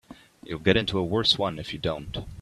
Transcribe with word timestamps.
You'll 0.43 0.57
get 0.57 0.77
into 0.77 0.97
a 0.97 1.03
worse 1.03 1.37
one 1.37 1.59
if 1.59 1.73
you 1.73 1.77
don't. 1.77 2.25